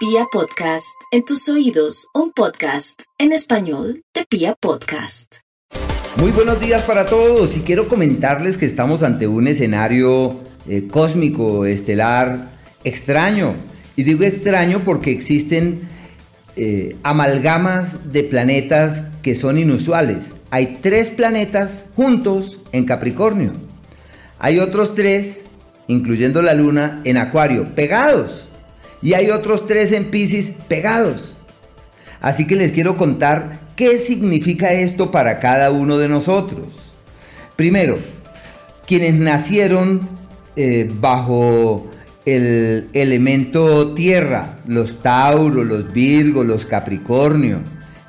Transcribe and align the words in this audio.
Pia 0.00 0.24
Podcast, 0.32 0.96
en 1.12 1.26
tus 1.26 1.46
oídos, 1.50 2.06
un 2.14 2.32
podcast 2.32 3.02
en 3.18 3.32
español 3.32 4.02
de 4.14 4.24
Pia 4.24 4.54
Podcast. 4.58 5.40
Muy 6.16 6.30
buenos 6.30 6.58
días 6.58 6.80
para 6.84 7.04
todos 7.04 7.54
y 7.54 7.60
quiero 7.60 7.86
comentarles 7.86 8.56
que 8.56 8.64
estamos 8.64 9.02
ante 9.02 9.26
un 9.26 9.46
escenario 9.46 10.40
eh, 10.66 10.88
cósmico, 10.90 11.66
estelar, 11.66 12.50
extraño. 12.82 13.52
Y 13.94 14.04
digo 14.04 14.24
extraño 14.24 14.84
porque 14.86 15.10
existen 15.10 15.82
eh, 16.56 16.96
amalgamas 17.02 18.10
de 18.10 18.22
planetas 18.24 19.02
que 19.20 19.34
son 19.34 19.58
inusuales. 19.58 20.38
Hay 20.50 20.78
tres 20.80 21.08
planetas 21.08 21.84
juntos 21.94 22.58
en 22.72 22.86
Capricornio. 22.86 23.52
Hay 24.38 24.60
otros 24.60 24.94
tres, 24.94 25.44
incluyendo 25.88 26.40
la 26.40 26.54
Luna, 26.54 27.02
en 27.04 27.18
Acuario, 27.18 27.74
pegados. 27.74 28.49
Y 29.02 29.14
hay 29.14 29.30
otros 29.30 29.66
tres 29.66 29.92
en 29.92 30.10
Pisces 30.10 30.52
pegados. 30.68 31.36
Así 32.20 32.46
que 32.46 32.56
les 32.56 32.72
quiero 32.72 32.96
contar 32.96 33.60
qué 33.76 33.98
significa 33.98 34.72
esto 34.72 35.10
para 35.10 35.38
cada 35.40 35.70
uno 35.70 35.96
de 35.96 36.08
nosotros. 36.08 36.66
Primero, 37.56 37.98
quienes 38.86 39.14
nacieron 39.14 40.08
eh, 40.56 40.90
bajo 40.92 41.90
el 42.26 42.88
elemento 42.92 43.94
tierra, 43.94 44.58
los 44.66 45.02
Tauros, 45.02 45.66
los 45.66 45.92
Virgos, 45.92 46.46
los 46.46 46.66
Capricornio. 46.66 47.60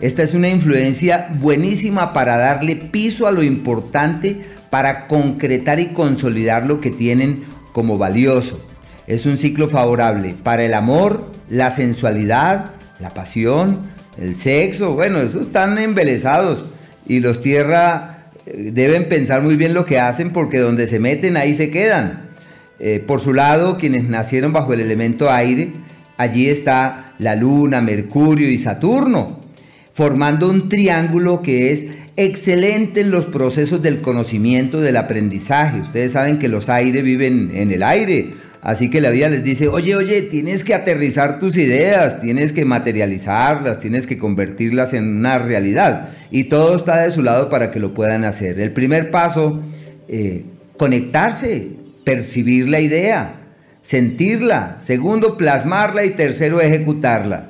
Esta 0.01 0.23
es 0.23 0.33
una 0.33 0.49
influencia 0.49 1.29
buenísima 1.39 2.11
para 2.11 2.35
darle 2.35 2.75
piso 2.75 3.27
a 3.27 3.31
lo 3.31 3.43
importante, 3.43 4.41
para 4.69 5.07
concretar 5.07 5.79
y 5.79 5.87
consolidar 5.87 6.65
lo 6.65 6.81
que 6.81 6.89
tienen 6.91 7.43
como 7.71 7.97
valioso. 7.97 8.59
Es 9.11 9.25
un 9.25 9.37
ciclo 9.37 9.67
favorable 9.67 10.35
para 10.41 10.63
el 10.63 10.73
amor, 10.73 11.29
la 11.49 11.71
sensualidad, 11.71 12.71
la 12.97 13.09
pasión, 13.09 13.81
el 14.17 14.37
sexo. 14.37 14.93
Bueno, 14.93 15.19
esos 15.19 15.47
están 15.47 15.77
embelesados 15.77 16.67
y 17.05 17.19
los 17.19 17.41
tierra 17.41 18.29
eh, 18.45 18.71
deben 18.71 19.09
pensar 19.09 19.41
muy 19.41 19.57
bien 19.57 19.73
lo 19.73 19.85
que 19.85 19.99
hacen 19.99 20.31
porque 20.31 20.59
donde 20.59 20.87
se 20.87 20.99
meten 20.99 21.35
ahí 21.35 21.55
se 21.55 21.69
quedan. 21.71 22.29
Eh, 22.79 23.03
por 23.05 23.19
su 23.19 23.33
lado, 23.33 23.77
quienes 23.77 24.05
nacieron 24.05 24.53
bajo 24.53 24.71
el 24.71 24.79
elemento 24.79 25.29
aire, 25.29 25.73
allí 26.15 26.47
está 26.47 27.11
la 27.19 27.35
Luna, 27.35 27.81
Mercurio 27.81 28.49
y 28.49 28.57
Saturno, 28.59 29.41
formando 29.91 30.49
un 30.49 30.69
triángulo 30.69 31.41
que 31.41 31.73
es 31.73 31.87
excelente 32.15 33.01
en 33.01 33.11
los 33.11 33.25
procesos 33.25 33.81
del 33.81 33.99
conocimiento, 33.99 34.79
del 34.79 34.95
aprendizaje. 34.95 35.81
Ustedes 35.81 36.13
saben 36.13 36.39
que 36.39 36.47
los 36.47 36.69
aires 36.69 37.03
viven 37.03 37.51
en 37.53 37.73
el 37.73 37.83
aire, 37.83 38.35
Así 38.61 38.91
que 38.91 39.01
la 39.01 39.09
vida 39.09 39.27
les 39.27 39.43
dice, 39.43 39.67
oye, 39.67 39.95
oye, 39.95 40.21
tienes 40.21 40.63
que 40.63 40.75
aterrizar 40.75 41.39
tus 41.39 41.57
ideas, 41.57 42.21
tienes 42.21 42.53
que 42.53 42.63
materializarlas, 42.63 43.79
tienes 43.79 44.05
que 44.05 44.19
convertirlas 44.19 44.93
en 44.93 45.17
una 45.17 45.39
realidad. 45.39 46.09
Y 46.29 46.43
todo 46.43 46.75
está 46.75 47.01
de 47.01 47.09
su 47.09 47.23
lado 47.23 47.49
para 47.49 47.71
que 47.71 47.79
lo 47.79 47.95
puedan 47.95 48.23
hacer. 48.23 48.59
El 48.59 48.71
primer 48.71 49.09
paso, 49.09 49.63
eh, 50.07 50.45
conectarse, 50.77 51.69
percibir 52.03 52.69
la 52.69 52.79
idea, 52.79 53.33
sentirla. 53.81 54.77
Segundo, 54.79 55.37
plasmarla 55.37 56.05
y 56.05 56.11
tercero, 56.11 56.61
ejecutarla. 56.61 57.49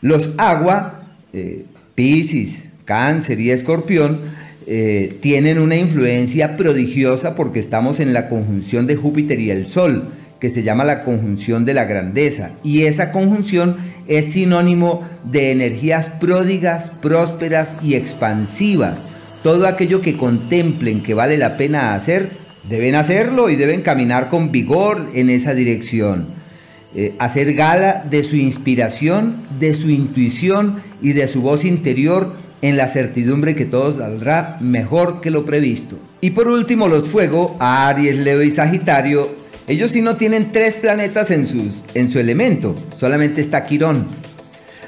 Los 0.00 0.30
agua, 0.38 1.08
eh, 1.32 1.64
Piscis, 1.96 2.70
Cáncer 2.84 3.40
y 3.40 3.50
Escorpión, 3.50 4.20
eh, 4.68 5.16
tienen 5.20 5.58
una 5.58 5.74
influencia 5.74 6.56
prodigiosa 6.56 7.34
porque 7.34 7.58
estamos 7.58 7.98
en 7.98 8.12
la 8.12 8.28
conjunción 8.28 8.86
de 8.86 8.94
Júpiter 8.94 9.40
y 9.40 9.50
el 9.50 9.66
Sol 9.66 10.10
que 10.40 10.50
se 10.50 10.62
llama 10.62 10.84
la 10.84 11.04
conjunción 11.04 11.64
de 11.64 11.74
la 11.74 11.84
grandeza. 11.84 12.50
Y 12.64 12.82
esa 12.82 13.12
conjunción 13.12 13.76
es 14.08 14.32
sinónimo 14.32 15.02
de 15.24 15.52
energías 15.52 16.06
pródigas, 16.06 16.90
prósperas 17.02 17.76
y 17.82 17.94
expansivas. 17.94 18.98
Todo 19.42 19.66
aquello 19.66 20.00
que 20.00 20.16
contemplen 20.16 21.02
que 21.02 21.14
vale 21.14 21.36
la 21.38 21.56
pena 21.56 21.94
hacer, 21.94 22.30
deben 22.68 22.94
hacerlo 22.94 23.50
y 23.50 23.56
deben 23.56 23.82
caminar 23.82 24.28
con 24.28 24.50
vigor 24.50 25.10
en 25.14 25.30
esa 25.30 25.54
dirección. 25.54 26.26
Eh, 26.94 27.14
hacer 27.18 27.54
gala 27.54 28.04
de 28.10 28.22
su 28.22 28.36
inspiración, 28.36 29.36
de 29.60 29.74
su 29.74 29.90
intuición 29.90 30.76
y 31.00 31.12
de 31.12 31.28
su 31.28 31.40
voz 31.42 31.64
interior 31.64 32.34
en 32.62 32.76
la 32.76 32.88
certidumbre 32.88 33.54
que 33.54 33.64
todo 33.64 33.96
saldrá 33.96 34.58
mejor 34.60 35.20
que 35.20 35.30
lo 35.30 35.46
previsto. 35.46 35.96
Y 36.20 36.30
por 36.30 36.48
último, 36.48 36.88
los 36.88 37.08
fuego, 37.08 37.56
Aries, 37.60 38.16
Leo 38.16 38.42
y 38.42 38.50
Sagitario, 38.50 39.28
ellos 39.70 39.92
sí 39.92 40.02
no 40.02 40.16
tienen 40.16 40.50
tres 40.50 40.74
planetas 40.74 41.30
en, 41.30 41.46
en 41.94 42.10
su 42.10 42.18
elemento, 42.18 42.74
solamente 42.98 43.40
está 43.40 43.64
Quirón. 43.64 44.08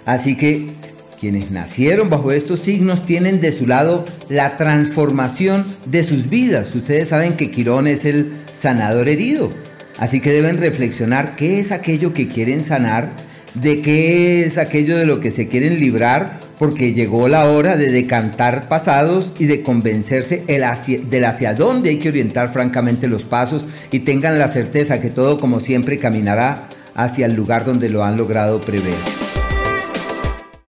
Así 0.04 0.36
que 0.36 0.70
quienes 1.20 1.52
nacieron 1.52 2.10
bajo 2.10 2.32
estos 2.32 2.62
signos 2.62 3.06
tienen 3.06 3.40
de 3.40 3.52
su 3.52 3.68
lado 3.68 4.04
la 4.28 4.56
transformación 4.56 5.64
de 5.84 6.02
sus 6.02 6.28
vidas. 6.28 6.74
Ustedes 6.74 7.10
saben 7.10 7.34
que 7.34 7.52
Quirón 7.52 7.86
es 7.86 8.04
el 8.04 8.32
sanador 8.60 9.08
herido. 9.08 9.52
Así 9.98 10.18
que 10.18 10.32
deben 10.32 10.58
reflexionar 10.58 11.36
qué 11.36 11.60
es 11.60 11.70
aquello 11.70 12.12
que 12.12 12.26
quieren 12.26 12.64
sanar, 12.64 13.10
de 13.54 13.82
qué 13.82 14.44
es 14.44 14.58
aquello 14.58 14.98
de 14.98 15.06
lo 15.06 15.20
que 15.20 15.30
se 15.30 15.46
quieren 15.46 15.78
librar 15.78 16.40
porque 16.58 16.92
llegó 16.92 17.28
la 17.28 17.48
hora 17.48 17.76
de 17.76 17.90
decantar 17.90 18.68
pasados 18.68 19.32
y 19.38 19.46
de 19.46 19.62
convencerse 19.62 20.44
del 20.46 21.24
hacia 21.24 21.54
dónde 21.54 21.90
hay 21.90 21.98
que 21.98 22.08
orientar 22.08 22.52
francamente 22.52 23.08
los 23.08 23.22
pasos 23.22 23.64
y 23.90 24.00
tengan 24.00 24.38
la 24.38 24.48
certeza 24.48 25.00
que 25.00 25.10
todo 25.10 25.38
como 25.38 25.60
siempre 25.60 25.98
caminará 25.98 26.68
hacia 26.94 27.26
el 27.26 27.34
lugar 27.34 27.64
donde 27.64 27.88
lo 27.88 28.04
han 28.04 28.16
logrado 28.16 28.60
prever. 28.60 29.21